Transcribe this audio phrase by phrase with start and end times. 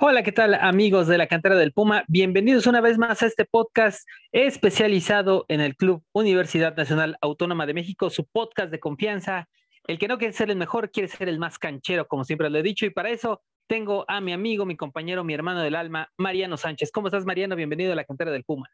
[0.00, 2.04] Hola, ¿qué tal amigos de la cantera del Puma?
[2.08, 7.74] Bienvenidos una vez más a este podcast especializado en el Club Universidad Nacional Autónoma de
[7.74, 9.48] México, su podcast de confianza.
[9.86, 12.58] El que no quiere ser el mejor, quiere ser el más canchero, como siempre lo
[12.58, 16.10] he dicho, y para eso tengo a mi amigo, mi compañero, mi hermano del alma,
[16.18, 16.90] Mariano Sánchez.
[16.90, 17.56] ¿Cómo estás, Mariano?
[17.56, 18.68] Bienvenido a la cantera del Puma.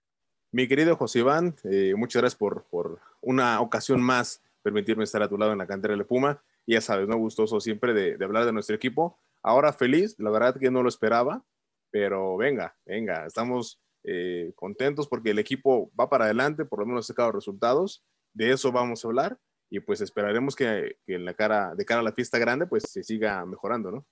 [0.52, 5.28] Mi querido José Iván, eh, muchas gracias por, por una ocasión más permitirme estar a
[5.28, 6.42] tu lado en la cantera del Puma.
[6.66, 7.16] Y ya sabes, ¿no?
[7.18, 10.88] Gustoso siempre de, de hablar de nuestro equipo Ahora feliz, la verdad que no lo
[10.88, 11.44] esperaba,
[11.90, 17.06] pero venga, venga, estamos eh, contentos porque el equipo va para adelante, por lo menos
[17.06, 19.38] ha sacado resultados, de eso vamos a hablar
[19.70, 23.04] y pues esperaremos que, en la cara, de cara a la fiesta grande, pues se
[23.04, 24.06] siga mejorando, ¿no?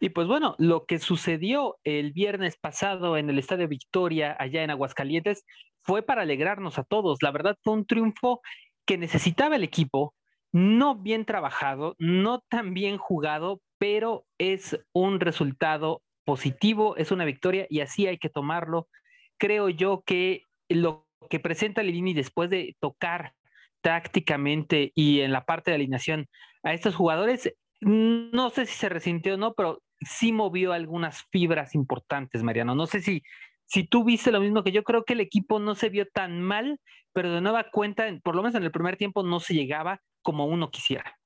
[0.00, 4.70] Y pues bueno, lo que sucedió el viernes pasado en el Estadio Victoria, allá en
[4.70, 5.44] Aguascalientes,
[5.82, 7.22] fue para alegrarnos a todos.
[7.22, 8.40] La verdad fue un triunfo
[8.84, 10.14] que necesitaba el equipo,
[10.56, 17.66] no bien trabajado, no tan bien jugado, pero es un resultado positivo, es una victoria
[17.68, 18.88] y así hay que tomarlo.
[19.36, 23.34] Creo yo que lo que presenta Lilini después de tocar
[23.82, 26.26] tácticamente y en la parte de alineación
[26.62, 31.74] a estos jugadores, no sé si se resintió o no, pero sí movió algunas fibras
[31.74, 32.74] importantes, Mariano.
[32.74, 33.22] No sé si,
[33.66, 36.40] si tú viste lo mismo que yo, creo que el equipo no se vio tan
[36.40, 36.80] mal,
[37.12, 40.44] pero de nueva cuenta, por lo menos en el primer tiempo, no se llegaba como
[40.46, 41.20] uno quisiera.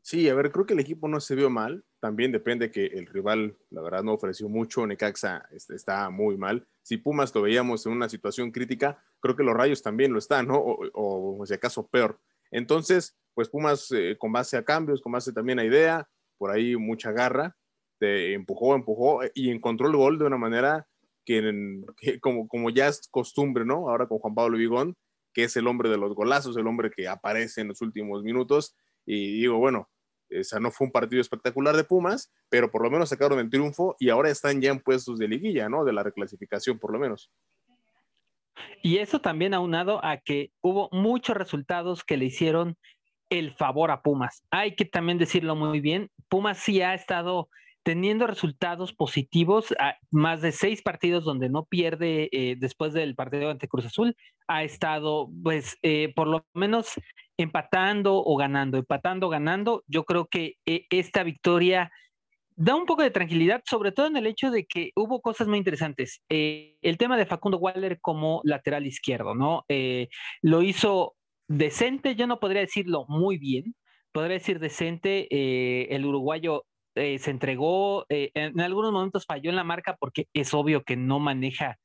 [0.00, 1.84] Sí, a ver, creo que el equipo no se vio mal.
[2.00, 4.86] También depende que el rival, la verdad, no ofreció mucho.
[4.86, 6.66] Necaxa está muy mal.
[6.80, 10.48] Si Pumas lo veíamos en una situación crítica, creo que los Rayos también lo están,
[10.48, 10.56] ¿no?
[10.56, 12.18] O, o si acaso peor.
[12.50, 16.08] Entonces, pues Pumas, eh, con base a cambios, con base también a idea,
[16.38, 17.54] por ahí mucha garra,
[17.98, 20.88] te empujó, empujó y encontró el gol de una manera
[21.26, 21.42] que,
[22.20, 23.90] como ya es costumbre, ¿no?
[23.90, 24.96] Ahora con Juan Pablo Vigón,
[25.32, 28.76] que es el hombre de los golazos, el hombre que aparece en los últimos minutos.
[29.06, 29.88] Y digo, bueno,
[30.40, 33.50] o sea, no fue un partido espectacular de Pumas, pero por lo menos sacaron el
[33.50, 35.84] triunfo y ahora están ya en puestos de liguilla, ¿no?
[35.84, 37.30] De la reclasificación, por lo menos.
[38.82, 42.76] Y eso también aunado a que hubo muchos resultados que le hicieron
[43.30, 44.44] el favor a Pumas.
[44.50, 47.48] Hay que también decirlo muy bien, Pumas sí ha estado
[47.82, 49.74] teniendo resultados positivos,
[50.10, 54.16] más de seis partidos donde no pierde eh, después del partido ante Cruz Azul,
[54.46, 56.92] ha estado pues eh, por lo menos
[57.36, 59.82] empatando o ganando, empatando o ganando.
[59.86, 61.90] Yo creo que eh, esta victoria
[62.54, 65.58] da un poco de tranquilidad, sobre todo en el hecho de que hubo cosas muy
[65.58, 66.22] interesantes.
[66.28, 69.64] El tema de Facundo Waller como lateral izquierdo, ¿no?
[70.42, 71.16] Lo hizo
[71.48, 73.74] decente, yo no podría decirlo muy bien,
[74.12, 75.26] podría decir decente.
[75.92, 80.96] el uruguayo se entregó, en algunos momentos falló en la marca porque es obvio que
[80.96, 81.78] no maneja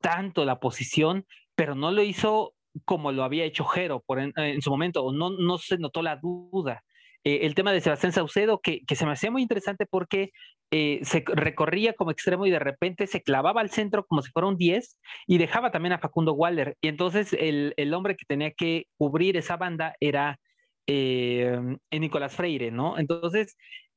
[0.00, 4.70] tanto la posición, pero no lo hizo como lo había hecho Jero por en, su
[4.70, 6.82] momento, no, no se notó la duda.
[7.24, 10.30] Eh, el tema de Sebastián Saucedo, que, que, se me hacía muy interesante porque
[10.70, 14.48] eh, se recorría como extremo y de repente se clavaba al centro como si fuera
[14.48, 16.76] un 10 y dejaba también a Facundo Waller.
[16.80, 20.38] Y entonces el, el hombre que tenía que cubrir esa banda era
[20.86, 21.58] eh,
[21.90, 22.98] Nicolás Freire, ¿no?
[22.98, 23.56] Entonces,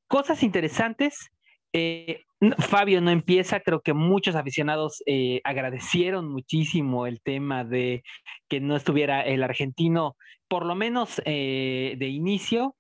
[0.10, 1.32] cosas interesantes.
[1.72, 2.24] Eh,
[2.58, 8.04] Fabio no empieza, creo que muchos aficionados eh, agradecieron muchísimo el tema de
[8.50, 10.18] que no estuviera el argentino,
[10.50, 12.76] por lo menos eh, de inicio,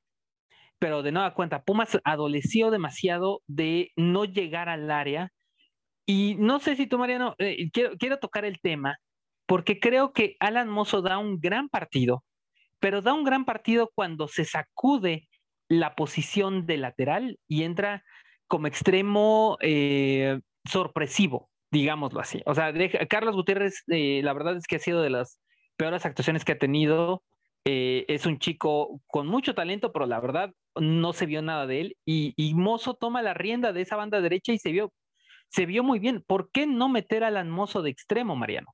[0.80, 5.32] pero de nueva cuenta, Pumas adoleció demasiado de no llegar al área.
[6.06, 7.36] Y no sé si tú, Mariano,
[7.72, 8.98] quiero, quiero tocar el tema,
[9.46, 12.24] porque creo que Alan Mozo da un gran partido,
[12.80, 15.29] pero da un gran partido cuando se sacude
[15.70, 18.04] la posición de lateral y entra
[18.48, 22.42] como extremo eh, sorpresivo, digámoslo así.
[22.46, 22.74] O sea,
[23.08, 25.40] Carlos Gutiérrez, eh, la verdad es que ha sido de las
[25.78, 27.24] peores actuaciones que ha tenido.
[27.66, 31.82] Eh, es un chico con mucho talento, pero la verdad no se vio nada de
[31.82, 31.98] él.
[32.06, 34.92] Y, y Mozo toma la rienda de esa banda derecha y se vio,
[35.50, 36.24] se vio muy bien.
[36.26, 38.74] ¿Por qué no meter al Mozo de extremo, Mariano?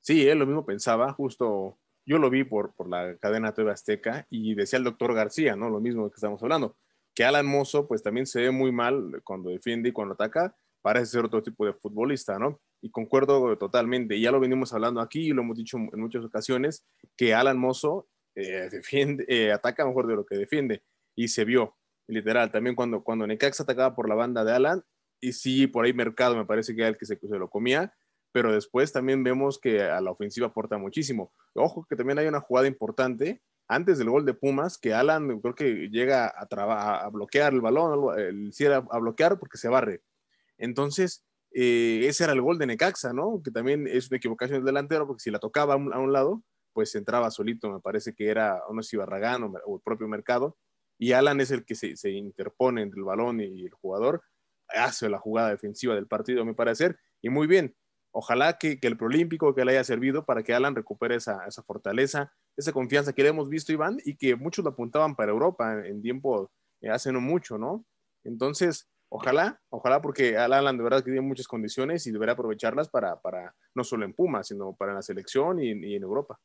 [0.00, 4.26] Sí, él lo mismo pensaba, justo yo lo vi por, por la cadena TV Azteca
[4.30, 5.68] y decía el doctor García, ¿no?
[5.68, 6.76] Lo mismo que estamos hablando
[7.16, 11.06] que Alan Mozo pues también se ve muy mal cuando defiende y cuando ataca, parece
[11.06, 12.60] ser otro tipo de futbolista, ¿no?
[12.82, 16.86] Y concuerdo totalmente, ya lo venimos hablando aquí y lo hemos dicho en muchas ocasiones,
[17.16, 20.82] que Alan Mozo eh, defiende, eh, ataca mejor de lo que defiende
[21.16, 21.74] y se vio,
[22.06, 24.82] literal, también cuando, cuando atacaba por la banda de Alan,
[25.18, 27.94] y sí, por ahí Mercado me parece que era el que se lo comía,
[28.36, 31.32] pero después también vemos que a la ofensiva aporta muchísimo.
[31.54, 35.54] Ojo que también hay una jugada importante antes del gol de Pumas, que Alan creo
[35.54, 40.02] que llega a, a bloquear el balón, el cierra a bloquear porque se barre.
[40.58, 43.40] Entonces, eh, ese era el gol de Necaxa, ¿no?
[43.42, 46.42] Que también es una equivocación del delantero, porque si la tocaba a un, lado,
[46.74, 50.58] pues entraba solito, me parece que era, no sé si Barragán o, el propio Mercado,
[50.98, 54.22] y Alan es el que se, interpone entre el balón y el jugador,
[54.68, 57.74] hace la jugada defensiva del partido, me parece, y muy bien.
[58.18, 62.72] Ojalá que, el Prolímpico que le haya servido para que Alan recupere esa, fortaleza, esa
[62.72, 66.50] confianza que le hemos visto, Iván, y que muchos lo apuntaban para Europa en, tiempo
[66.80, 67.84] eh, hace no mucho, ¿no?
[68.24, 73.20] Entonces, ojalá, ojalá porque Alan de verdad que tiene muchas condiciones y deberá aprovecharlas para,
[73.20, 76.40] para no solo en Puma, sino para la selección y, y en Europa.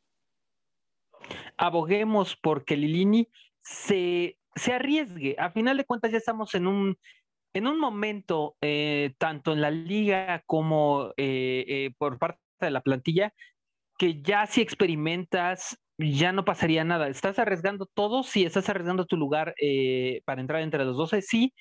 [1.55, 3.29] Aboguemos porque Lilini
[3.61, 5.37] se, se arriesgue.
[5.39, 6.97] A final de cuentas ya estamos en un
[7.53, 12.81] en un momento, eh, tanto en la liga como eh, eh, por parte de la
[12.81, 13.33] plantilla,
[13.97, 17.07] que ya si experimentas, ya no pasaría nada.
[17.07, 18.23] ¿Estás arriesgando todo?
[18.23, 19.53] Sí, estás arriesgando tu lugar
[20.25, 21.53] para entrar entre los 12, sí,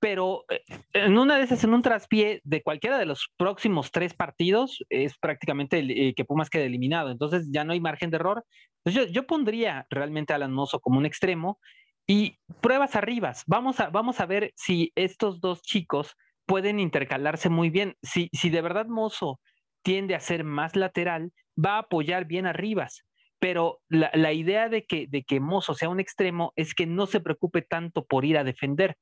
[0.00, 0.44] pero
[0.92, 5.18] en una de esas, en un traspié de cualquiera de los próximos tres partidos, es
[5.18, 7.10] prácticamente que Pumas quede eliminado.
[7.10, 8.44] Entonces ya no hay margen de error.
[8.84, 11.58] Entonces yo, yo pondría realmente a Alan Mozo como un extremo
[12.06, 13.44] y pruebas arribas.
[13.46, 16.16] Vamos a, vamos a ver si estos dos chicos
[16.46, 17.96] pueden intercalarse muy bien.
[18.02, 19.40] Si, si de verdad Mozo
[19.82, 23.04] tiende a ser más lateral, va a apoyar bien arribas.
[23.38, 27.06] Pero la, la idea de que, de que Mozo sea un extremo es que no
[27.06, 28.96] se preocupe tanto por ir a defender.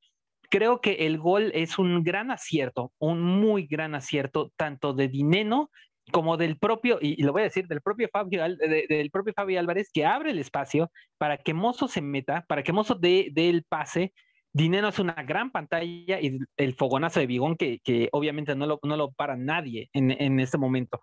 [0.51, 5.71] Creo que el gol es un gran acierto, un muy gran acierto, tanto de Dineno
[6.13, 9.91] como del propio, y, lo voy a decir, del propio Fabio, del propio Fabio Álvarez,
[9.93, 14.13] que abre el espacio para que Mozo se meta, para que Mozo dé, el pase.
[14.55, 18.97] Dinero es una gran pantalla y el fogonazo de Bigón que, obviamente no lo, no
[18.97, 21.01] lo para nadie en, en este momento.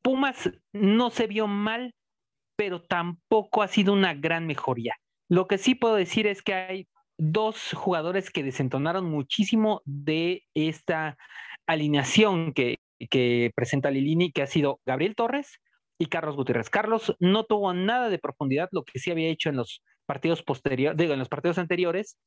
[0.00, 1.92] Pumas no se vio mal,
[2.56, 4.94] pero tampoco ha sido una gran mejoría.
[5.28, 6.88] Lo que sí puedo decir es que hay
[7.18, 11.16] dos jugadores que desentonaron muchísimo de esta
[11.66, 12.76] alineación que,
[13.10, 15.60] que presenta Lilini, que ha sido Gabriel Torres
[15.98, 16.70] y Carlos Gutiérrez.
[16.70, 20.96] Carlos no tuvo nada de profundidad, lo que sí había hecho en los partidos posteriores,
[20.96, 22.18] digo, en los partidos anteriores,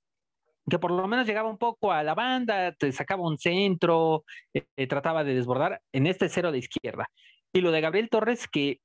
[0.69, 4.23] que por lo menos llegaba un poco a la banda, te sacaba un centro,
[4.53, 7.07] eh, eh, trataba de desbordar en este cero de izquierda.
[7.53, 8.79] Y lo de Gabriel Torres, que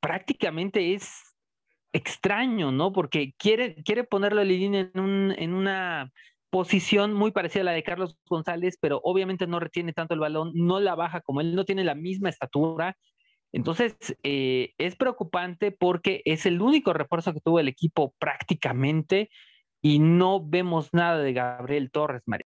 [0.00, 1.36] prácticamente es
[1.92, 2.92] extraño, ¿no?
[2.92, 6.12] Porque quiere, quiere ponerlo a Lilini en, un, en una
[6.50, 10.52] posición muy parecida a la de Carlos González, pero obviamente no retiene tanto el balón,
[10.54, 12.96] no la baja como él, no tiene la misma estatura.
[13.52, 19.30] Entonces, eh, es preocupante porque es el único refuerzo que tuvo el equipo prácticamente
[19.82, 22.46] y no vemos nada de Gabriel Torres, María.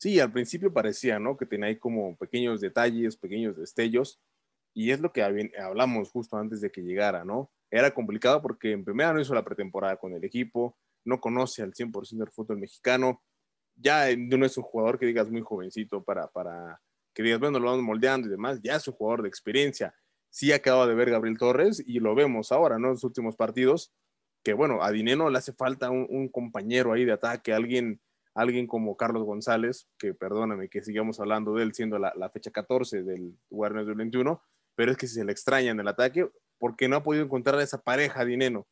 [0.00, 1.36] Sí, al principio parecía, ¿no?
[1.36, 4.20] Que tenía ahí como pequeños detalles, pequeños destellos,
[4.74, 7.50] y es lo que hablamos justo antes de que llegara, ¿no?
[7.70, 10.78] Era complicado porque en primera no hizo la pretemporada con el equipo,
[11.08, 13.22] no conoce al 100% del fútbol mexicano,
[13.74, 16.80] ya no es un jugador que digas muy jovencito para, para
[17.14, 19.94] que digas, bueno, lo vamos moldeando y demás, ya es un jugador de experiencia.
[20.30, 22.88] Sí acaba de ver Gabriel Torres y lo vemos ahora, ¿no?
[22.88, 23.92] En los últimos partidos,
[24.44, 28.00] que bueno, a Dineno le hace falta un, compañero ahí de ataque, alguien,
[28.34, 33.02] alguien como Carlos González, que perdóname que sigamos hablando de él siendo la, fecha 14
[33.02, 34.40] del Warner del 21,
[34.74, 36.28] pero es que si se le extraña en el ataque,
[36.58, 38.66] porque no ha podido encontrar esa pareja Dineno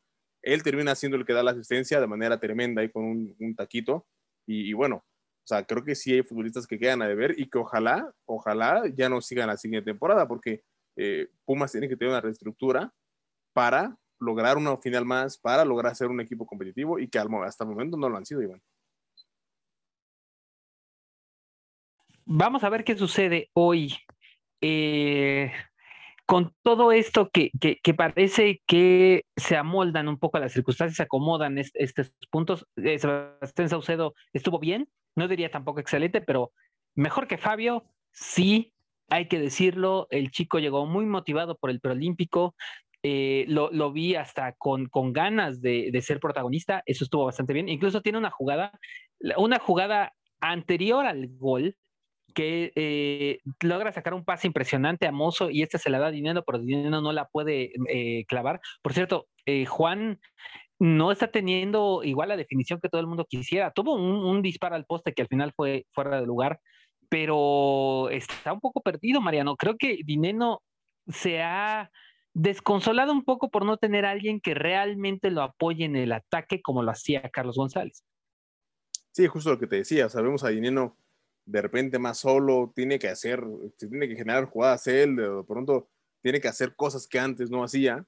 [0.47, 4.07] él termina siendo el que da la asistencia de manera tremenda y con un, taquito.
[4.45, 7.57] Y, bueno, o sea, creo que sí hay futbolistas que quedan a deber y que
[7.57, 10.63] ojalá, ojalá ya no sigan la siguiente temporada, porque
[10.95, 12.93] eh, Pumas tiene que tener una reestructura
[13.51, 17.69] para lograr una final más, para lograr ser un equipo competitivo y que hasta el
[17.69, 18.61] momento no lo han sido, Iván.
[22.25, 23.95] Vamos a ver qué sucede hoy.
[24.61, 25.51] Eh,
[26.27, 27.51] con todo esto que,
[27.95, 33.69] parece que se amoldan un poco a las circunstancias, se acomodan estos puntos, eh, Sebastián
[33.69, 36.51] Saucedo estuvo bien, no diría tampoco excelente, pero
[36.95, 38.73] mejor que Fabio, sí,
[39.09, 42.55] hay que decirlo, el chico llegó muy motivado por el preolímpico,
[43.03, 47.69] eh, lo, vi hasta con, con ganas de, de, ser protagonista, eso estuvo bastante bien,
[47.69, 48.77] incluso tiene una jugada,
[49.37, 51.77] una jugada anterior al gol,
[52.37, 56.43] que eh, logra sacar un pase impresionante a Mozo y este se la da dinero,
[56.45, 58.61] pero dinero no la puede eh, clavar.
[58.83, 60.19] Por cierto, eh, Juan
[60.77, 63.71] no está teniendo igual la definición que todo el mundo quisiera.
[63.71, 66.59] Tuvo un, disparo al poste que al final fue fuera de lugar,
[67.09, 69.55] pero está un poco perdido, Mariano.
[69.55, 70.61] Creo que Dineno
[71.07, 71.89] se ha
[72.35, 76.61] desconsolado un poco por no tener a alguien que realmente lo apoye en el ataque
[76.61, 78.03] como lo hacía Carlos González.
[79.11, 80.07] Sí, justo lo que te decía.
[80.07, 80.95] Sabemos a Dineno
[81.47, 83.41] de repente más solo, tiene que hacer,
[83.77, 85.89] tiene que generar jugadas él, de pronto
[86.21, 88.05] tiene que hacer cosas que antes no hacía,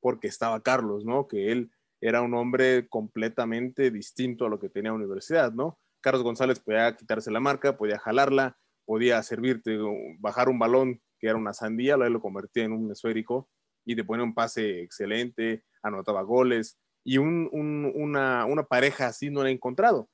[0.00, 1.28] porque estaba Carlos, ¿no?
[1.28, 1.70] Que él
[2.00, 5.78] era un hombre completamente distinto a lo que tenía universidad, ¿no?
[6.00, 9.78] Carlos González podía quitarse la marca, podía jalarla, podía servirte,
[10.18, 13.48] bajar un balón que era una sandía, lo, convertía en un esférico
[13.84, 19.50] y te ponía un pase excelente, anotaba goles y una, una pareja así no la
[19.50, 20.08] he encontrado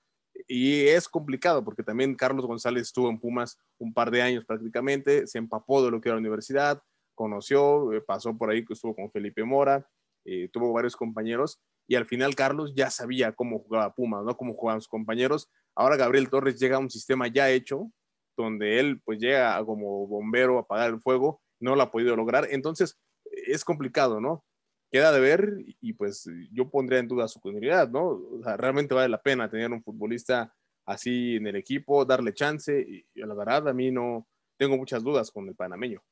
[0.46, 5.26] y es complicado porque también Carlos González estuvo en Pumas un par de años prácticamente,
[5.26, 6.82] se empapó de lo que era la universidad,
[7.14, 9.88] conoció, eh, pasó por ahí, estuvo con Felipe Mora,
[10.24, 14.36] eh, tuvo varios compañeros y al final Carlos ya sabía cómo jugaba Pumas, ¿no?
[14.36, 15.48] Cómo jugaban sus compañeros.
[15.74, 17.90] Ahora Gabriel Torres llega a un sistema ya hecho,
[18.36, 22.48] donde él pues llega como bombero a apagar el fuego, no lo ha podido lograr,
[22.50, 24.44] entonces es complicado, ¿no?
[24.90, 28.06] Queda de ver y pues yo pondría en duda su continuidad, ¿no?
[28.06, 30.54] O sea, realmente vale la pena tener un futbolista
[30.86, 34.26] así en el equipo, darle chance y, la verdad a mí no
[34.56, 36.02] tengo muchas dudas con el panameño.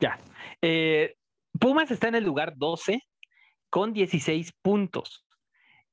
[0.00, 0.18] Ya.
[0.60, 1.16] Eh,
[1.60, 3.02] Pumas está en el lugar 12
[3.70, 5.24] con 16 puntos.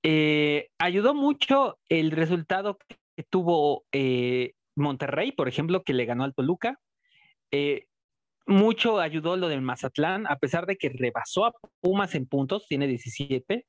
[0.02, 2.80] Eh, ayudó mucho el resultado
[3.24, 6.80] tuvo eh, Monterrey, por ejemplo, que le ganó al Toluca.
[7.52, 7.86] Eh,
[8.48, 12.88] mucho ayudó lo del Mazatlán, a pesar de que rebasó a Pumas en puntos, tiene
[12.88, 13.66] 17.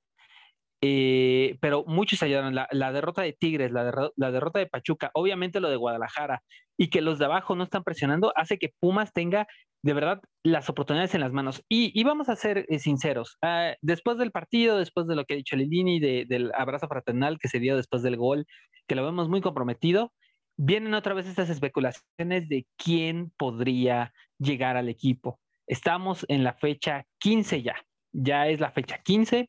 [1.61, 2.55] pero muchos ayudaron.
[2.55, 6.43] La, derrota de Tigres, la, la, derrota de Pachuca, obviamente lo de Guadalajara,
[6.79, 9.47] y que los de abajo no están presionando, hace que Pumas tenga
[9.83, 11.63] de verdad las oportunidades en las manos.
[11.69, 15.37] Y, vamos a ser eh, sinceros, ah, después del partido, después de lo que ha
[15.37, 18.47] dicho Lilini, del abrazo fraternal que se dio después del gol,
[18.87, 20.13] que lo vemos muy comprometido,
[20.57, 25.41] vienen otra vez estas especulaciones de quién podría llegar al equipo.
[25.67, 27.77] Estamos en la fecha 15 ya,
[28.13, 29.49] ya es la fecha 15.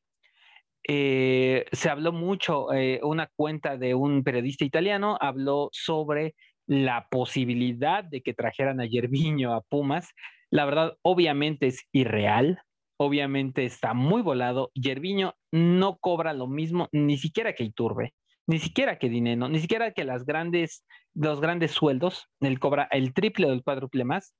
[0.88, 6.36] Eh, se habló mucho, eh, una cuenta de un periodista italiano habló sobre
[6.72, 10.08] la posibilidad de que trajeran a Yerviño a Pumas,
[10.50, 12.62] la verdad, obviamente es irreal,
[12.96, 14.72] obviamente está muy volado.
[14.74, 18.14] Yerviño no cobra lo mismo, ni siquiera que Iturbe,
[18.48, 22.30] ni siquiera que Dineno, ni siquiera que las grandes, los grandes sueldos.
[22.40, 24.34] Él cobra el triple o el cuádruple más.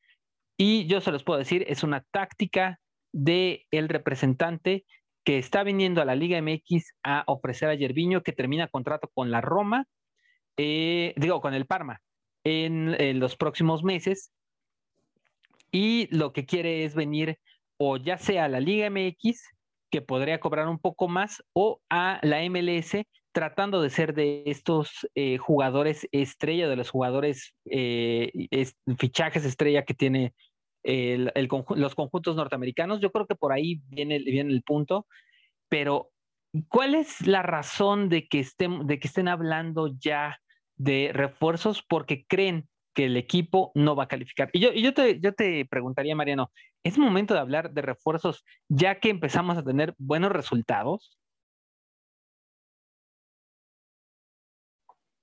[0.58, 2.80] Y yo se los puedo decir, es una táctica
[3.12, 4.86] del el representante
[5.26, 9.32] que está viniendo a la Liga MX a ofrecer a Yerviño que termina contrato con
[9.32, 9.86] la Roma,
[10.56, 12.00] eh, digo, con el Parma,
[12.44, 14.32] en, los próximos meses
[15.72, 17.40] y lo que quiere es venir
[17.78, 19.42] o ya sea a la Liga MX,
[19.90, 25.08] que podría cobrar un poco más, o a la MLS, tratando de ser de estos
[25.16, 28.32] eh, jugadores estrella, de los jugadores eh,
[28.98, 30.34] fichajes estrella que tiene
[30.84, 31.32] el,
[31.76, 33.02] los conjuntos norteamericanos.
[33.02, 35.08] Yo creo que por ahí viene, viene el punto,
[35.70, 36.12] pero
[36.68, 40.40] ¿cuál es la razón de que, estén, de que estén hablando ya
[40.82, 44.50] de refuerzos porque creen que el equipo no va a calificar.
[44.52, 46.52] Y yo, yo, te, yo te preguntaría, Mariano,
[46.84, 51.20] ¿es momento de hablar de refuerzos ya que empezamos a tener buenos resultados?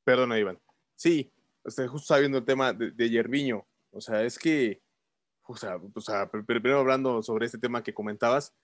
[0.05, 0.59] Perdona, Iván.
[0.95, 1.33] Sí,
[1.65, 3.67] justo estaba viendo el tema de Yerviño.
[3.91, 4.81] O sea, es que,
[5.43, 8.55] o sea, o sea, primero hablando sobre este tema que comentabas,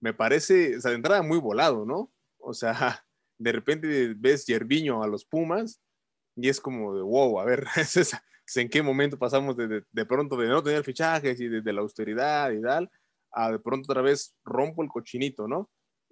[0.00, 2.12] me parece, o sea, de entrada muy volado, ¿no?
[2.38, 2.72] O sea,
[3.38, 5.80] de repente ves Yerviño a los Pumas
[6.36, 7.66] y es como de, wow, a ver,
[8.56, 12.50] en qué momento pasamos de, de, pronto de no tener fichajes y de, la austeridad
[12.52, 12.90] y tal,
[13.32, 15.70] a de pronto otra vez rompo el cochinito, ¿no?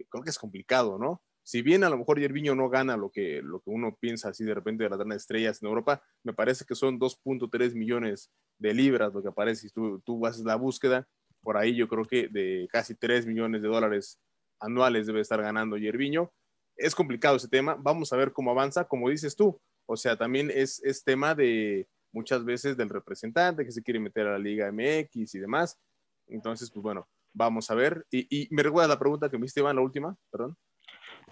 [0.08, 1.22] Creo que es complicado, ¿no?
[1.42, 4.44] Si bien a lo mejor Yerviño no gana lo que, lo que uno piensa así
[4.44, 8.74] de repente de las grandes estrellas en Europa, me parece que son 2.3 millones de
[8.74, 11.08] libras lo que aparece si tú, tú haces la búsqueda,
[11.42, 14.20] por ahí yo creo que de casi 3 millones de dólares
[14.60, 16.30] anuales debe estar ganando Yerviño.
[16.76, 19.60] Es complicado ese tema, vamos a ver cómo avanza, como dices tú,
[19.92, 24.24] o sea, también es, es tema de muchas veces del representante que se quiere meter
[24.24, 25.80] a la Liga MX y demás.
[26.28, 28.06] Entonces, pues bueno, vamos a ver.
[28.08, 30.56] Y, me recuerda la pregunta que me hiciste, Iván, la última, perdón.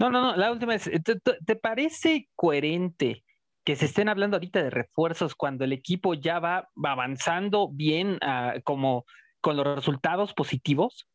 [0.00, 3.24] No, no, no, la última es, ¿te, parece coherente
[3.64, 8.54] que se estén hablando ahorita de refuerzos cuando el equipo ya va, avanzando bien ah,
[8.64, 9.04] como
[9.40, 11.08] con los resultados positivos?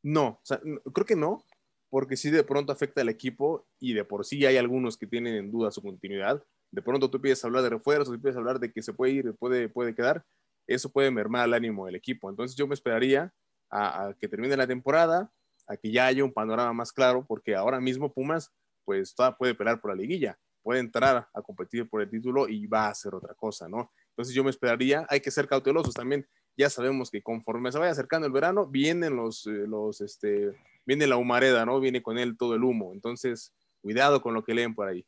[0.00, 0.60] No, o sea,
[0.92, 1.42] creo que no,
[1.90, 5.34] porque sí de pronto afecta al equipo y de por sí hay algunos que tienen
[5.34, 8.58] en duda su continuidad de pronto tú empiezas a hablar de refuerzos, empiezas a hablar
[8.58, 10.24] de que se puede ir, puede, puede quedar,
[10.66, 12.28] eso puede mermar el ánimo del equipo.
[12.28, 13.32] Entonces yo me esperaría
[13.70, 15.30] a, que termine la temporada,
[15.68, 18.52] a que ya haya un panorama más claro, porque ahora mismo Pumas
[18.84, 22.66] pues todavía puede pelear por la liguilla, puede entrar a competir por el título y
[22.66, 23.92] va a hacer otra cosa, ¿no?
[24.10, 26.26] Entonces yo me esperaría, hay que ser cautelosos también,
[26.56, 30.54] ya sabemos que conforme se vaya acercando el verano, vienen los, eh, los, este,
[30.84, 31.80] viene la humareda, ¿no?
[31.80, 35.06] Viene con él todo el humo, entonces cuidado con lo que leen por ahí.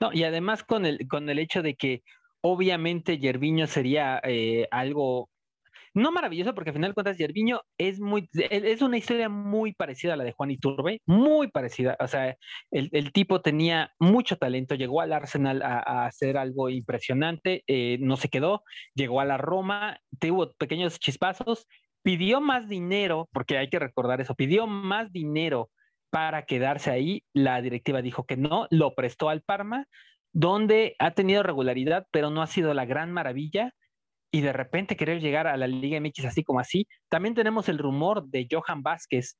[0.00, 2.02] No, y además con el, con el hecho de que
[2.42, 5.30] obviamente Yerviño sería eh, algo,
[5.94, 10.16] no maravilloso, porque al final cuentas, Yerviño es muy, es una historia muy parecida a
[10.16, 11.96] la de Juan Iturbe, muy parecida.
[12.00, 12.36] O sea,
[12.70, 18.28] el, tipo tenía mucho talento, llegó al Arsenal a, hacer algo impresionante, eh, no se
[18.28, 18.62] quedó,
[18.94, 21.66] llegó a la Roma, tuvo pequeños chispazos,
[22.02, 25.70] pidió más dinero, porque hay que recordar eso, pidió más dinero
[26.12, 27.24] para quedarse ahí.
[27.32, 29.86] La directiva dijo que no, lo prestó al Parma,
[30.32, 33.72] donde ha tenido regularidad, pero no ha sido la gran maravilla
[34.30, 36.86] y de repente querer llegar a la Liga MX así como así.
[37.08, 39.38] También tenemos el rumor de Johan Vázquez,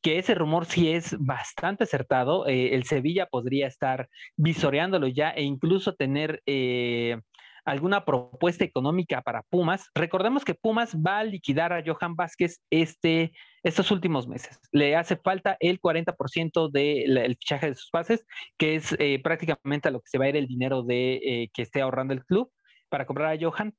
[0.00, 2.46] que ese rumor sí es bastante acertado.
[2.46, 7.20] Eh, el Sevilla podría estar visoreándolo ya e incluso tener eh,
[7.64, 9.88] alguna propuesta económica para Pumas.
[9.94, 14.58] Recordemos que Pumas va a liquidar a Johan Vázquez este, estos últimos meses.
[14.72, 18.24] Le hace falta el 40% del fichaje de sus pases,
[18.58, 21.62] que es eh, prácticamente a lo que se va a ir el dinero de que
[21.62, 22.50] esté ahorrando el club
[22.88, 23.74] para comprar a Johan.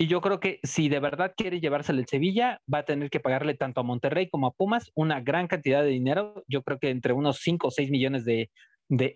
[0.00, 3.18] Y yo creo que si de verdad quiere llevárselo el Sevilla, va a tener que
[3.18, 6.44] pagarle tanto a Monterrey como a Pumas una gran cantidad de dinero.
[6.46, 8.48] Yo creo que entre unos 5 o 6 millones de,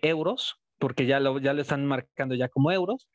[0.01, 3.07] euros, porque ya lo, ya lo están marcando ya como euros.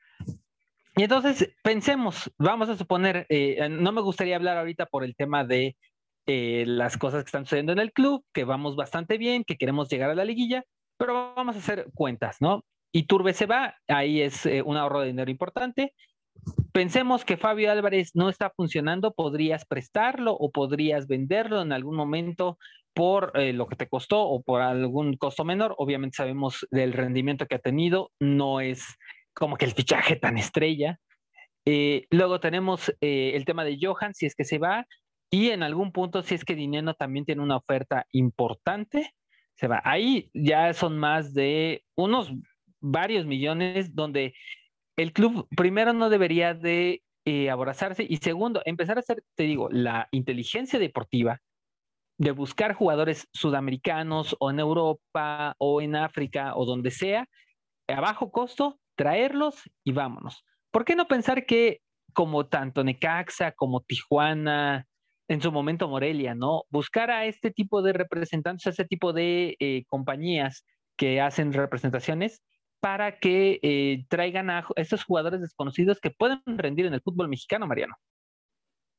[0.99, 5.45] Y entonces pensemos, vamos a suponer, eh, no me gustaría hablar ahorita por el tema
[5.45, 5.77] de
[6.27, 9.89] eh, las cosas que están sucediendo en el club, que vamos bastante bien, que queremos
[9.89, 10.65] llegar a la liguilla,
[10.97, 12.65] pero vamos a hacer cuentas, ¿no?
[12.91, 15.95] Y Turbe se va, ahí es eh, un ahorro de dinero importante
[16.73, 22.59] pensemos que Fabio Álvarez no está funcionando, podrías prestarlo o podrías venderlo en algún momento
[22.95, 25.75] por lo que te costó o por algún costo menor.
[25.79, 28.97] Obviamente sabemos del rendimiento que ha tenido, no es
[29.39, 30.99] como que el fichaje tan estrella.
[31.65, 34.87] Eh, luego tenemos eh, el tema de Johan, si es que se va,
[35.31, 39.15] y en algún punto, si es que Dineno también tiene una oferta importante,
[39.55, 39.81] se va.
[39.85, 42.33] Ahí ya son más de unos
[42.81, 44.35] varios millones donde
[44.97, 49.69] el club primero no debería de eh, abrazarse y segundo, empezar a hacer, te digo,
[49.71, 51.41] la inteligencia deportiva
[52.19, 57.29] de buscar jugadores sudamericanos o en Europa o en África o donde sea,
[57.87, 60.45] a bajo costo, traerlos y vámonos.
[60.73, 61.81] ¿Por qué no pensar que
[62.13, 64.87] como tanto Necaxa como Tijuana,
[65.29, 66.65] en su momento Morelia, ¿no?
[66.71, 70.65] Buscar a este tipo de representantes, a este tipo de eh, compañías
[70.97, 72.43] que hacen representaciones
[72.81, 77.67] para que eh, traigan a estos jugadores desconocidos que pueden rendir en el fútbol mexicano,
[77.67, 77.95] Mariano.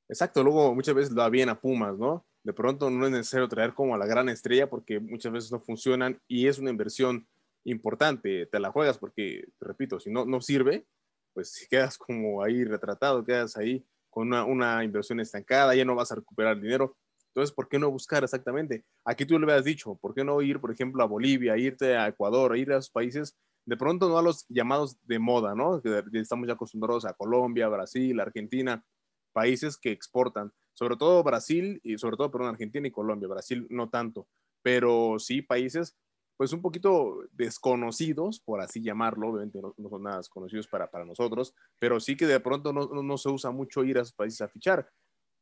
[0.08, 2.26] Exacto, luego muchas veces lo bien a Pumas, ¿no?
[2.43, 5.60] De pronto no es necesario traer como a la gran estrella porque muchas veces no
[5.60, 7.28] funcionan y es una inversión
[7.65, 10.86] importante, te la juegas porque, repito, si no, no sirve,
[11.34, 16.12] pues quedas como ahí retratado, quedas ahí con una, una inversión estancada, ya no vas
[16.12, 16.98] a recuperar dinero.
[17.28, 18.86] Entonces, ¿por qué no buscar exactamente?
[19.06, 22.08] Aquí tú le habías dicho, ¿por qué no ir, por ejemplo, a Bolivia, irte a
[22.08, 25.80] Ecuador, ir a esos países de pronto no a los llamados de moda, ¿no?
[25.82, 28.84] Que estamos ya acostumbrados a Colombia, Brasil, Argentina,
[29.32, 33.89] países que exportan, sobre todo Brasil y sobre todo, perdón, Argentina y Colombia, Brasil no
[33.89, 34.28] tanto,
[34.63, 35.95] pero sí países
[36.39, 41.54] pues un poquito desconocidos, por así llamarlo, obviamente no, son nada desconocidos para, para nosotros,
[41.78, 44.47] pero sí que de pronto no, no, se usa mucho ir a esos países a
[44.47, 44.89] fichar.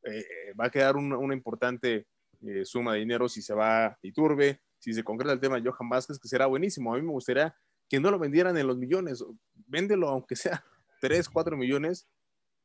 [0.02, 0.26] Eh,
[0.60, 2.08] va a quedar una, una importante
[2.42, 5.88] eh, suma de dinero si se va Iturbe, si se concreta el tema de Johan
[5.88, 6.92] Vázquez, que será buenísimo.
[6.92, 7.56] A mí me gustaría
[7.88, 9.24] que no lo vendieran en los millones,
[9.68, 10.64] véndelo aunque sea
[11.02, 12.10] 3, 4 millones,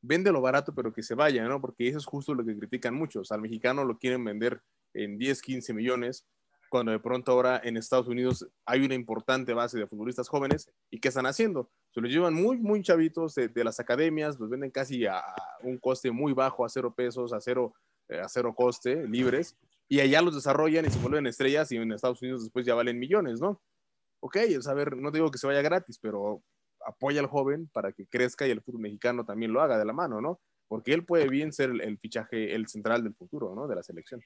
[0.00, 1.60] véndelo barato pero que se vaya, ¿no?
[1.60, 4.62] Porque eso es justo lo que critican muchos, al mexicano lo quieren vender
[4.94, 6.26] en 10, 15 millones,
[6.72, 11.00] cuando de pronto ahora en Estados Unidos hay una importante base de futbolistas jóvenes y
[11.00, 11.70] ¿qué están haciendo?
[11.90, 15.22] Se los llevan muy, muy chavitos de, las academias, los venden casi a,
[15.62, 17.74] un coste muy bajo, a cero pesos, a cero,
[18.08, 19.54] eh, a cero coste, libres,
[19.86, 22.98] y allá los desarrollan y se vuelven estrellas y en Estados Unidos después ya valen
[22.98, 23.60] millones, ¿no?
[24.22, 26.42] ok, es a ver, no digo que se vaya gratis, pero
[26.86, 29.92] apoya al joven para que crezca y el fútbol mexicano también lo haga de la
[29.92, 30.40] mano, ¿no?
[30.68, 33.66] Porque él puede bien ser el, fichaje, el central del futuro, ¿no?
[33.66, 34.22] De la selección.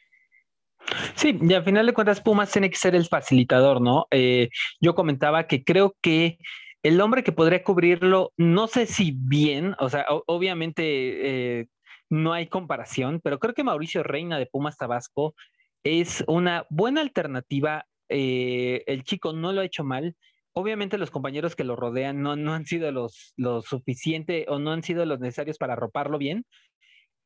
[1.14, 4.06] Sí, y al final de cuentas Pumas tiene que ser el facilitador, ¿no?
[4.10, 4.48] Eh,
[4.80, 6.38] yo comentaba que creo que
[6.82, 11.66] el hombre que podría cubrirlo, no sé si bien, o sea, obviamente eh,
[12.10, 15.34] no hay comparación, pero creo que Mauricio Reina de Pumas Tabasco
[15.82, 20.16] es una buena alternativa eh, el chico no lo ha hecho mal.
[20.52, 24.82] Obviamente los compañeros que lo rodean no, han sido los, lo suficiente o no han
[24.82, 26.46] sido los necesarios para arroparlo bien,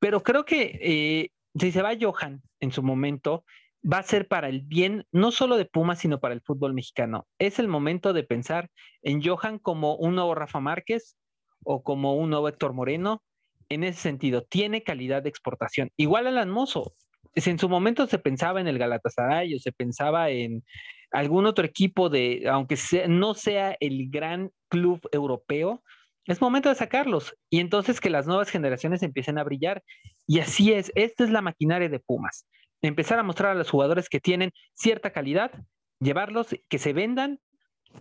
[0.00, 3.44] pero creo que si se va Johan en su momento,
[3.82, 7.26] va a ser para el bien no solo de Pumas, sino para el fútbol mexicano.
[7.38, 8.70] Es el momento de pensar
[9.02, 11.16] en Johan como un nuevo Rafa Márquez
[11.64, 13.22] o como un nuevo Héctor Moreno.
[13.68, 15.90] En ese sentido, tiene calidad de exportación.
[15.96, 16.94] Igual Alan Mozo,
[17.36, 20.64] si en su momento se pensaba en el Galatasaray o se pensaba en
[21.12, 22.76] algún otro equipo de, aunque
[23.08, 25.82] no sea el gran club europeo,
[26.26, 29.82] es momento de sacarlos y entonces que las nuevas generaciones empiecen a brillar.
[30.30, 32.46] Y así es, esta es la maquinaria de Pumas.
[32.82, 35.50] Empezar a mostrar a los jugadores que tienen cierta calidad,
[35.98, 37.40] llevarlos, que se vendan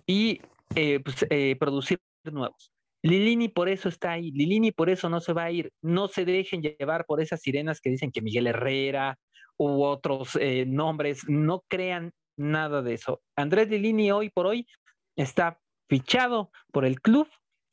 [0.06, 0.40] y
[0.76, 2.72] eh, pues, eh, producir nuevos.
[3.02, 6.24] Lilini por eso está ahí, Lilini por eso no se va a ir, no se
[6.24, 9.18] dejen llevar por esas sirenas que dicen que Miguel Herrera
[9.58, 13.24] u otros eh, nombres, no crean nada de eso.
[13.36, 14.68] Andrés Lilini hoy por hoy
[15.16, 17.28] está fichado por el club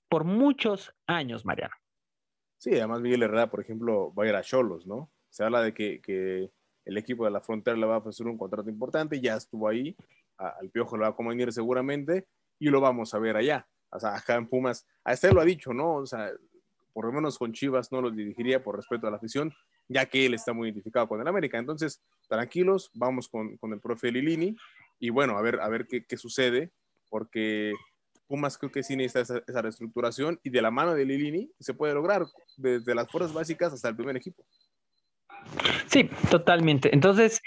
[0.09, 1.75] por muchos años, Mariano.
[2.59, 5.11] Sí, además Miguel Herrera, por ejemplo, va a ir a Cholos, ¿no?
[5.29, 6.51] Se habla de que,
[6.85, 9.97] el equipo de la frontera le va a ofrecer un contrato importante, ya estuvo ahí,
[10.37, 12.29] al Piojo le va a convenir seguramente
[12.61, 13.67] y lo vamos a ver allá.
[13.91, 15.97] O sea, acá en Pumas, a este lo ha dicho, ¿no?
[15.97, 16.31] O sea,
[16.93, 19.53] por lo menos con Chivas no lo dirigiría por respeto a la afición,
[19.89, 21.59] ya que él está muy identificado con el América.
[21.59, 24.57] Entonces, tranquilos, vamos con, el profe Lilini
[25.01, 26.71] y bueno, a ver, a ver qué, qué sucede,
[27.11, 27.75] porque
[28.27, 31.95] Pumas creo que sí necesita esa, reestructuración y de la mano de Lilini se puede
[31.95, 32.25] lograr
[32.57, 34.45] desde las fuerzas básicas hasta el primer equipo.
[35.87, 36.93] Sí, totalmente.
[36.93, 37.41] Entonces,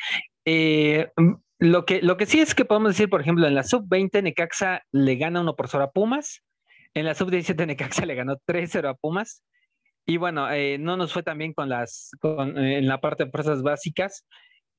[0.46, 1.12] eh,
[1.60, 4.84] lo, que, lo que sí es que podemos decir, por ejemplo, en la sub-20 Necaxa
[4.92, 6.42] le gana 1 por 0 a Pumas,
[6.94, 9.44] en la sub-17 Necaxa le ganó 3-0 a Pumas,
[10.06, 13.62] y bueno, eh, no nos fue también con las, con, en la parte de fuerzas
[13.62, 14.26] básicas,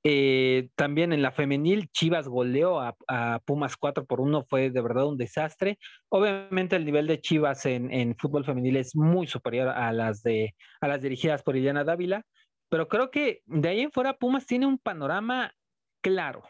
[0.03, 5.07] eh, también en la femenil, Chivas goleó a, Pumas 4 por 1, fue de verdad
[5.07, 5.79] un desastre.
[6.09, 10.89] Obviamente el nivel de Chivas en, fútbol femenil es muy superior a las, de, a
[10.89, 12.25] las dirigidas por Iliana Dávila,
[12.69, 15.53] pero creo que de ahí en fuera Pumas tiene un panorama
[16.01, 16.43] claro.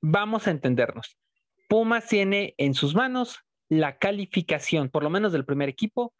[0.00, 1.18] Vamos a entendernos.
[1.68, 6.14] Pumas tiene en sus manos la calificación, por lo menos del primer equipo,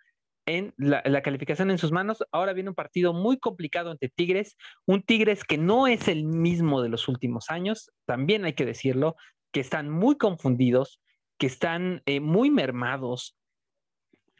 [0.47, 2.25] en la, calificación en sus manos.
[2.33, 4.57] Ahora viene un partido muy complicado ante Tigres,
[4.87, 9.17] un Tigres que no es el mismo de los últimos años, también hay que decirlo,
[9.53, 11.01] que están muy confundidos,
[11.39, 13.37] que están eh, muy mermados.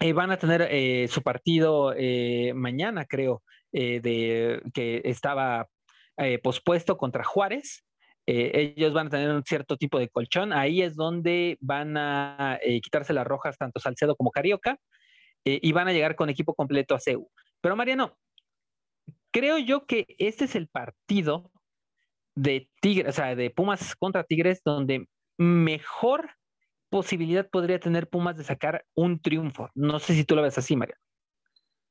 [0.01, 1.95] Eh, van a tener eh, su partido
[2.55, 3.43] mañana, creo,
[3.73, 5.69] de que estaba
[6.43, 7.85] pospuesto contra Juárez.
[8.27, 10.53] ellos van a tener un cierto tipo de colchón.
[10.53, 14.79] Ahí es donde van a quitarse las rojas tanto Salcedo como Carioca.
[15.47, 17.31] Eh, y van a llegar con equipo completo a CEU.
[17.61, 18.19] Pero Mariano,
[19.31, 21.53] creo yo que este es el partido
[22.35, 26.31] de Tigres, o sea, de Pumas contra Tigres, donde mejor
[26.91, 29.71] posibilidad podría tener Pumas de sacar un triunfo.
[29.75, 31.01] No sé si tú lo ves así, Mariano.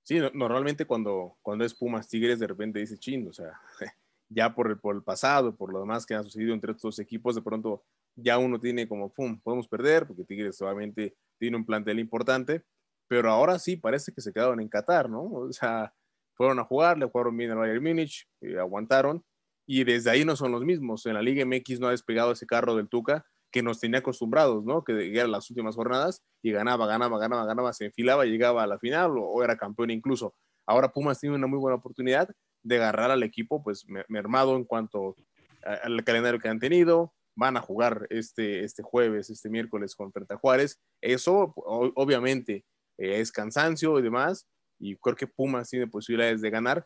[0.03, 3.53] Sí, normalmente cuando, cuando es Pumas Tigres, de repente dice chin, o sea,
[4.27, 7.35] ya por el, por el pasado, por lo demás que ha sucedido entre estos equipos,
[7.35, 11.99] de pronto ya uno tiene como, pum, podemos perder, porque Tigres obviamente tiene un plantel
[11.99, 12.63] importante,
[13.07, 15.23] pero ahora sí parece que se quedaron en Qatar, ¿no?
[15.23, 15.93] O sea,
[16.35, 19.23] fueron a jugar, le jugaron bien al Bayern Múnich, eh, aguantaron,
[19.67, 21.05] y desde ahí no son los mismos.
[21.05, 24.65] En la Liga MX no ha despegado ese carro del Tuca que nos tenía acostumbrados,
[24.65, 24.83] ¿no?
[24.83, 28.77] Que eran las últimas jornadas y ganaba, ganaba, ganaba, ganaba, se enfilaba, llegaba a la
[28.79, 30.35] final o, era campeón incluso.
[30.67, 32.29] Ahora Pumas tiene una muy buena oportunidad
[32.63, 35.15] de agarrar al equipo, pues mermado en cuanto
[35.63, 40.35] al calendario que han tenido, van a jugar este, este jueves, este miércoles con Frente
[40.35, 40.81] Juárez.
[41.01, 42.65] Eso, obviamente,
[42.97, 44.47] eh, es cansancio y demás,
[44.79, 46.85] y creo que Pumas tiene posibilidades de ganar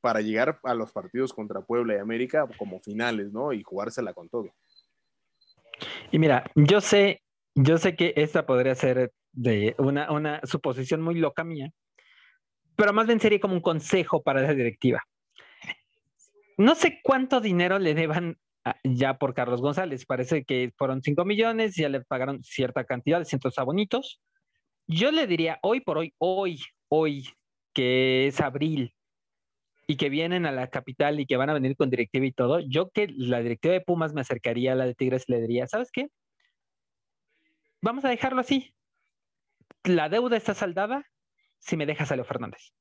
[0.00, 3.52] para llegar a los partidos contra Puebla y América como finales, ¿no?
[3.52, 4.54] Y jugársela con todo.
[6.10, 7.22] Y mira, yo sé,
[7.54, 11.70] yo sé que esta podría ser de una, una suposición muy loca mía,
[12.76, 15.02] pero más bien sería como un consejo para esa directiva.
[16.58, 18.38] No sé cuánto dinero le deban
[18.84, 20.06] ya por Carlos González.
[20.06, 24.20] Parece que fueron 5 millones, ya le pagaron cierta cantidad de cientos abonitos.
[24.88, 27.28] Yo le diría hoy por hoy, hoy, hoy,
[27.74, 28.94] que es abril
[29.88, 32.60] y que vienen a la capital y que van a venir con directiva y todo,
[32.60, 35.66] yo que la directiva de Pumas me acercaría a la de Tigres y le diría,
[35.66, 36.08] ¿sabes qué?
[37.82, 38.74] Vamos a dejarlo así.
[39.84, 41.04] La deuda está saldada
[41.58, 42.72] si me dejas a Leo Fernández.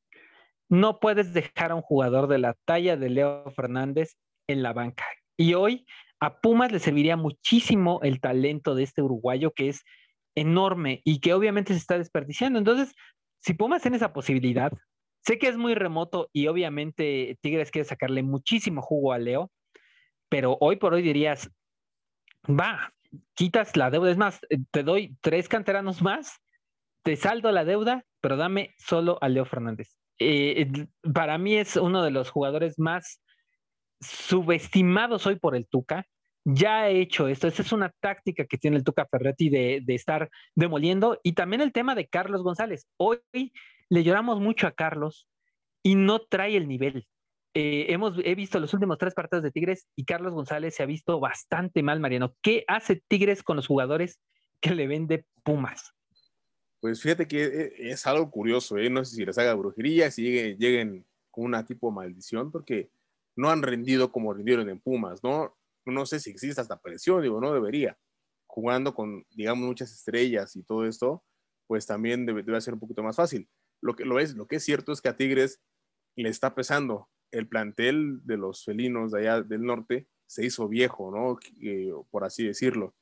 [0.70, 4.16] No puedes dejar a un jugador de la talla de Leo Fernández
[4.48, 5.06] en la banca.
[5.38, 5.86] Y hoy
[6.20, 9.84] a Pumas le serviría muchísimo el talento de este uruguayo que es
[10.36, 12.60] enorme y que obviamente se está desperdiciando.
[12.60, 12.94] Entonces,
[13.40, 14.72] si Pumas tiene esa posibilidad,
[15.26, 19.52] sé que es muy remoto y obviamente Tigres quiere sacarle muchísimo jugo a Leo,
[20.30, 21.50] pero hoy por hoy dirías,
[22.48, 22.94] va,
[23.34, 26.42] quitas la deuda, es más, eh, te doy tres canteranos más,
[27.04, 29.98] te saldo la deuda, pero dame solo a Leo Fernández.
[30.20, 30.72] Eh,
[31.14, 33.22] para mí es uno de los jugadores más
[34.00, 36.06] subestimados hoy por el Tuca
[36.46, 37.48] ya ha hecho esto.
[37.48, 41.20] Esa es una táctica que tiene el Tuca Ferretti de, estar demoliendo.
[41.24, 42.88] Y también el tema de Carlos González.
[42.98, 43.20] Hoy
[43.90, 45.28] le lloramos mucho a Carlos
[45.84, 47.08] y no trae el nivel.
[47.56, 50.86] Eh, hemos, he visto los últimos tres partidos de Tigres y Carlos González se ha
[50.86, 52.36] visto bastante mal, Mariano.
[52.42, 54.20] ¿Qué hace Tigres con los jugadores
[54.62, 55.94] que le vende Pumas?
[56.80, 58.90] Pues fíjate que eh, es algo curioso, ¿eh?
[58.90, 62.90] no sé si les haga brujería, si lleguen, lleguen con una tipo maldición, porque
[63.36, 65.56] no han rendido como rindieron en Pumas, ¿no?
[65.86, 67.98] No sé si existe esta presión, digo, no debería.
[68.48, 71.24] Jugando con, digamos, muchas estrellas y todo esto,
[71.68, 73.50] pues también debe, debe ser un poquito más fácil.
[73.82, 75.62] Lo que, lo, es, lo que es cierto es que a Tigres
[76.16, 77.10] le está pesando.
[77.32, 81.38] El plantel de los felinos de allá del norte se hizo viejo, ¿no?
[82.10, 82.96] Por así decirlo.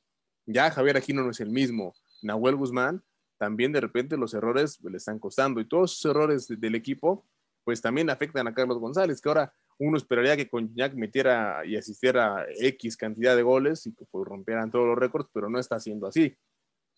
[0.46, 1.94] Ya Javier Aquino no es el mismo.
[2.22, 3.02] Nahuel Guzmán,
[3.38, 5.60] también de repente los errores le están costando.
[5.60, 7.26] Y todos esos errores del equipo,
[7.64, 11.76] pues también afectan a Carlos González, que ahora uno esperaría que con Jack metiera y
[11.76, 15.76] asistiera X cantidad de goles y que pues, rompieran todos los récords, pero no está
[15.76, 16.36] haciendo así.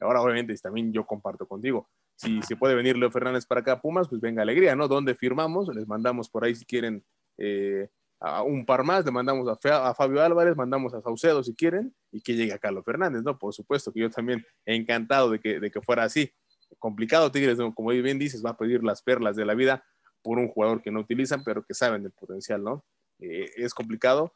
[0.00, 1.88] Ahora, obviamente, también yo comparto contigo.
[2.16, 4.88] Si se puede venir Leo Fernández para acá Pumas, pues venga alegría, ¿no?
[4.88, 5.74] ¿Dónde firmamos?
[5.74, 7.04] Les mandamos por ahí si quieren
[7.38, 7.88] eh,
[8.20, 12.22] a un par más, le mandamos a, Fabio Álvarez, mandamos a Saucedo si quieren, y
[12.22, 13.38] que llegue a Carlos Fernández, ¿no?
[13.38, 16.30] Por supuesto que yo también encantado de que, de que fuera así.
[16.78, 19.84] Complicado, Tigres, como bien dices, va a pedir las perlas de la vida
[20.26, 22.84] por un jugador que no utilizan, pero que saben del potencial, ¿no?
[23.20, 24.34] Eh, es complicado.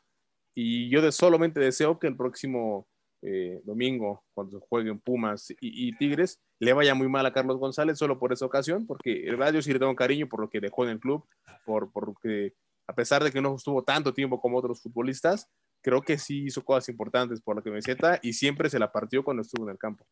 [0.54, 2.86] Y yo solamente deseo que el próximo
[3.22, 8.20] eh, domingo, cuando jueguen Pumas y, Tigres, le vaya muy mal a Carlos González solo
[8.20, 10.90] por esa ocasión, porque el radio sí le tengo cariño por lo que dejó en
[10.90, 11.24] el club,
[11.66, 12.54] por, por que
[12.86, 15.48] a pesar de que no estuvo tanto tiempo como otros futbolistas,
[15.82, 19.42] creo que sí hizo cosas importantes por la camiseta y siempre se la partió cuando
[19.42, 20.06] estuvo en el campo.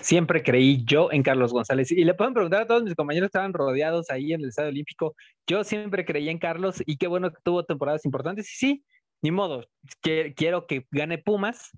[0.00, 1.90] Siempre creí yo en Carlos González.
[1.90, 4.70] Y le pueden preguntar a todos mis compañeros que estaban rodeados ahí en el Estadio
[4.70, 5.14] Olímpico.
[5.46, 8.50] Yo siempre creí en Carlos y qué bueno que tuvo temporadas importantes.
[8.52, 8.84] Y sí,
[9.22, 9.66] ni modo,
[10.00, 11.70] quiero que gane Pumas,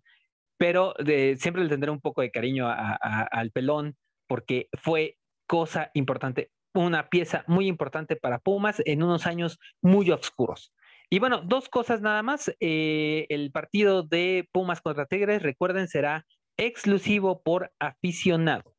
[0.59, 0.95] pero
[1.37, 7.45] siempre le tendré un poco de cariño al pelón porque fue cosa importante una pieza
[7.47, 10.73] muy importante para Pumas en unos años muy oscuros.
[11.09, 12.53] Y bueno, dos cosas nada más.
[12.61, 16.25] Eh, el partido de Pumas contra Tigres, recuerden, será
[16.61, 18.75] exclusivo por aficionado.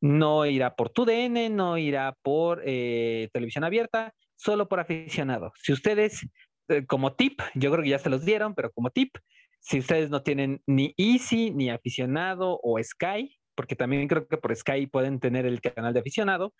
[0.00, 5.52] No irá por TUDN, no irá por eh, televisión abierta, solo por aficionado.
[5.56, 6.26] Si ustedes,
[6.68, 9.16] eh, como tip, yo creo que ya se los dieron, pero como tip,
[9.60, 14.54] si ustedes no tienen ni Easy, ni aficionado o Sky, porque también creo que por
[14.54, 16.54] Sky pueden tener el canal de aficionado,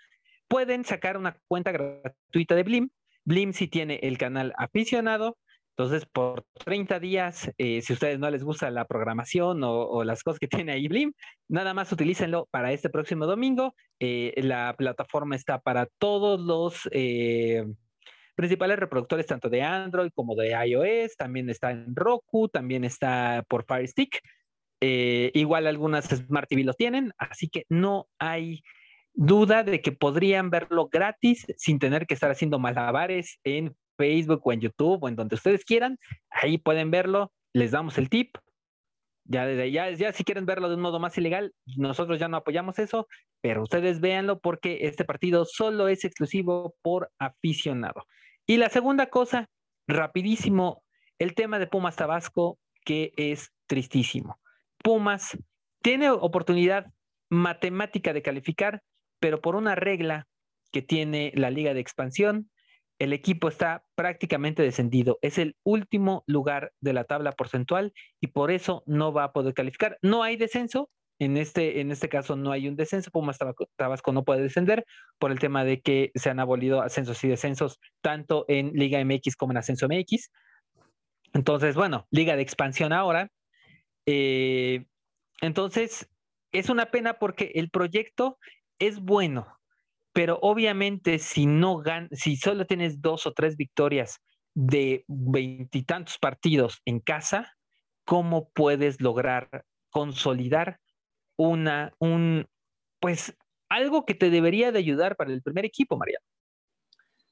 [0.49, 2.91] pueden sacar una cuenta gratuita de Blim.
[3.25, 5.39] Blim sí tiene el canal aficionado.
[5.79, 10.41] Entonces, por 30 días, eh, si ustedes no les gusta la programación o, las cosas
[10.41, 11.13] que tiene ahí Blim,
[11.47, 13.77] nada más utilícenlo para este próximo domingo.
[14.01, 17.65] Eh, la plataforma está para todos los eh,
[18.35, 21.17] principales reproductores, tanto de Android como de iOS.
[21.17, 24.21] También está en Roku, también está por Fire Stick.
[24.81, 28.63] igual algunas Smart TV lo tienen, así que no hay
[29.15, 34.53] duda de que podrían verlo gratis sin tener que estar haciendo malabares en Facebook o
[34.53, 35.99] en YouTube o en donde ustedes quieran.
[36.31, 38.39] Ahí pueden verlo, les damos el tip.
[39.25, 42.79] Ya, desde, ya, si quieren verlo de un modo más ilegal, nosotros ya no apoyamos
[42.79, 43.07] eso,
[43.43, 48.07] pero ustedes véanlo porque este partido solo es exclusivo por aficionado.
[48.47, 49.51] Y la segunda cosa,
[49.87, 50.83] rapidísimo,
[51.19, 54.41] el tema de Pumas Tabasco, que es tristísimo.
[54.83, 55.37] Pumas
[55.83, 56.87] tiene oportunidad
[57.29, 58.83] matemática de calificar,
[59.21, 60.27] pero por una regla
[60.73, 62.51] que tiene la liga de expansión,
[62.99, 65.19] el equipo está prácticamente descendido.
[65.23, 69.55] Es el último lugar de la tabla porcentual y por eso no va a poder
[69.55, 69.99] calificar.
[70.03, 70.91] No hay descenso.
[71.21, 73.11] En este, en este caso no hay un descenso.
[73.11, 73.39] Pumas
[73.77, 74.85] Tabasco no puede descender
[75.19, 79.37] por el tema de que se han abolido ascensos y descensos tanto en Liga MX
[79.37, 80.31] como en Ascenso MX.
[81.35, 83.31] Entonces, bueno, Liga de Expansión ahora.
[84.07, 84.87] Eh,
[85.41, 86.09] entonces,
[86.53, 88.39] es una pena porque el proyecto
[88.79, 89.58] es bueno,
[90.19, 94.19] pero obviamente si no gan si solo tienes dos o tres victorias
[94.53, 97.55] de veintitantos partidos en casa,
[98.05, 100.81] ¿cómo puedes lograr consolidar
[101.37, 102.49] una, un,
[102.99, 103.33] pues
[103.69, 106.19] algo que te debería de ayudar para el primer equipo, María?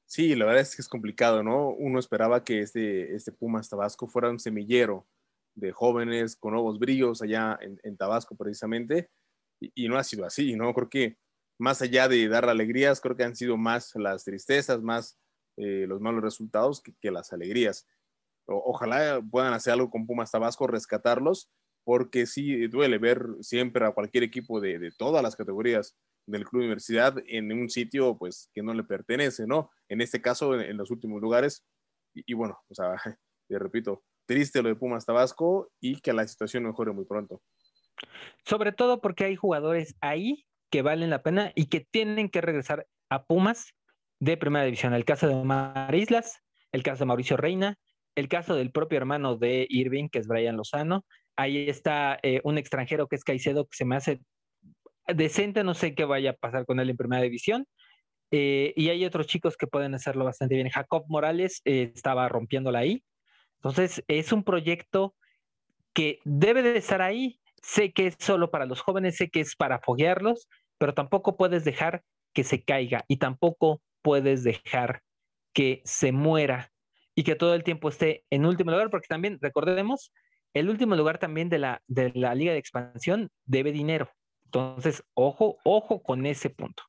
[0.04, 1.70] Sí, la verdad es que es complicado, ¿no?
[1.70, 5.08] Uno esperaba que este, este Pumas Tabasco fuera un semillero
[5.56, 9.10] de jóvenes con nuevos brillos allá en, Tabasco precisamente,
[9.58, 10.72] y, y, no ha sido así, ¿no?
[10.72, 11.18] Creo que
[11.58, 15.18] más allá de dar alegrías, creo que han sido más las tristezas, más
[15.56, 17.86] eh, los malos resultados que, las alegrías.
[18.46, 21.50] ojalá puedan hacer algo con Pumas Tabasco, rescatarlos,
[21.84, 27.14] porque sí duele ver siempre a cualquier equipo de, todas las categorías del Club Universidad
[27.26, 29.70] en un sitio pues que no le pertenece, ¿no?
[29.88, 31.64] En este caso, en, los últimos lugares.
[32.12, 32.96] Y, bueno, o sea,
[33.48, 37.40] te repito, triste lo de Pumas Tabasco y que la situación mejore muy pronto.
[38.44, 42.86] Sobre todo porque hay jugadores ahí que valen la pena y que tienen que regresar
[43.08, 43.74] a Pumas
[44.20, 44.94] de primera división.
[44.94, 47.76] El caso de Omar Islas, el caso de Mauricio Reina,
[48.14, 51.04] el caso del propio hermano de Irving, que es Brian Lozano.
[51.36, 54.20] Ahí está eh, un extranjero que es Caicedo, que se me hace
[55.06, 57.66] decente, no sé qué vaya a pasar con él en primera división.
[58.32, 60.68] eh, y hay otros chicos que pueden hacerlo bastante bien.
[60.68, 63.04] Jacob Morales eh, estaba rompiéndola ahí.
[63.58, 65.14] Entonces, es un proyecto
[65.92, 67.40] que debe de estar ahí.
[67.66, 70.46] Sé que es solo para los jóvenes, sé que es para foguearlos,
[70.78, 75.02] pero tampoco puedes dejar que se caiga y tampoco puedes dejar
[75.52, 76.70] que se muera
[77.16, 80.12] y que todo el tiempo esté en último lugar, porque también recordemos,
[80.54, 84.12] el último lugar también de la, de la Liga de Expansión debe dinero.
[84.44, 86.84] Entonces, ojo, ojo con ese punto.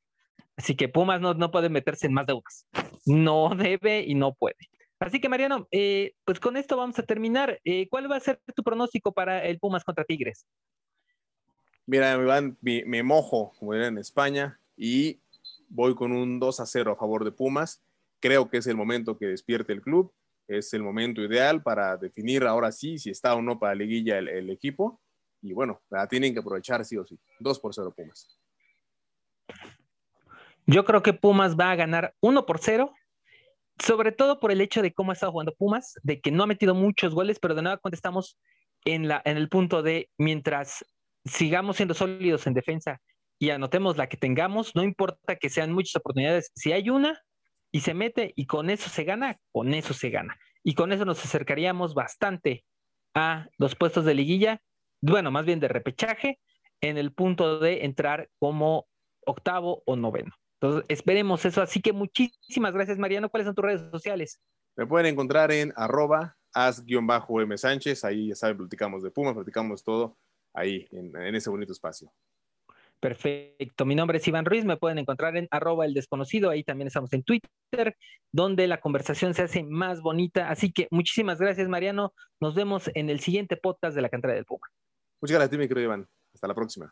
[0.57, 2.67] Así que Pumas no, no puede meterse en más deudas.
[3.03, 4.69] No debe y no puede.
[4.99, 7.59] Así que, Mariano, eh, pues con esto vamos a terminar.
[7.63, 10.47] Eh, ¿Cuál va a ser tu pronóstico para el Pumas contra Tigres?
[11.85, 12.17] Mira,
[12.61, 15.19] me, me mojo, como era en España, y
[15.69, 17.81] voy con un 2 a 0 a favor de Pumas.
[18.19, 20.11] Creo que es el momento que despierte el club.
[20.47, 24.17] Es el momento ideal para definir ahora sí si está o no para la liguilla
[24.17, 24.99] el, el equipo.
[25.41, 27.19] Y bueno, la tienen que aprovechar sí o sí.
[27.39, 28.39] 2 por 0 Pumas.
[30.65, 32.93] Yo creo que Pumas va a ganar 1 por 0,
[33.79, 36.47] sobre todo por el hecho de cómo ha estado jugando Pumas, de que no ha
[36.47, 38.37] metido muchos goles, pero de nada cuenta estamos
[38.85, 40.85] en, la, en el punto de mientras
[41.25, 43.01] sigamos siendo sólidos en defensa
[43.39, 47.21] y anotemos la que tengamos, no importa que sean muchas oportunidades, si hay una
[47.71, 50.37] y se mete y con eso se gana, con eso se gana.
[50.63, 52.65] Y con eso nos acercaríamos bastante
[53.13, 54.61] a los puestos de liguilla,
[55.01, 56.39] bueno, más bien de repechaje,
[56.81, 58.87] en el punto de entrar como
[59.25, 60.33] octavo o noveno.
[60.59, 61.61] Entonces, esperemos eso.
[61.61, 63.29] Así que muchísimas gracias, Mariano.
[63.29, 64.41] ¿Cuáles son tus redes sociales?
[64.75, 68.03] Me pueden encontrar en arroba as-m Sánchez.
[68.03, 70.17] Ahí ya saben, platicamos de Puma, platicamos todo
[70.53, 72.11] ahí, en, ese bonito espacio.
[72.99, 73.85] Perfecto.
[73.85, 74.65] Mi nombre es Iván Ruiz.
[74.65, 76.49] Me pueden encontrar en arroba el desconocido.
[76.49, 77.95] Ahí también estamos en Twitter,
[78.31, 80.49] donde la conversación se hace más bonita.
[80.49, 82.13] Así que muchísimas gracias, Mariano.
[82.41, 84.67] Nos vemos en el siguiente podcast de la cantera del Puma.
[85.21, 86.07] Muchas gracias a ti, mi querido Iván.
[86.33, 86.91] Hasta la próxima.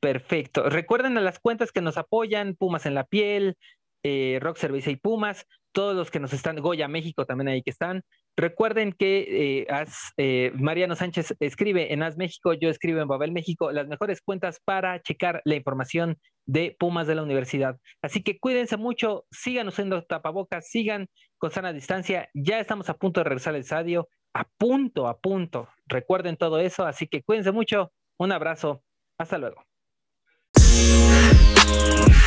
[0.00, 0.68] Perfecto.
[0.68, 3.56] Recuerden a las cuentas que nos apoyan, Pumas en la piel,
[4.02, 7.70] eh, Rock Service y Pumas, todos los que nos están, Goya México también ahí que
[7.70, 8.02] están.
[8.36, 13.72] Recuerden que eh, eh, Mariano Sánchez escribe en As México, yo escribo en Babel México,
[13.72, 17.78] las mejores cuentas para checar la información de Pumas de la universidad.
[18.02, 22.28] Así que cuídense mucho, sigan usando tapabocas, sigan con sana distancia.
[22.34, 25.68] Ya estamos a punto de regresar al estadio, a punto, a punto.
[25.86, 27.92] Recuerden todo eso, así que cuídense mucho.
[28.18, 28.82] Un abrazo.
[29.18, 29.67] Hasta luego.
[31.56, 32.17] Yeah.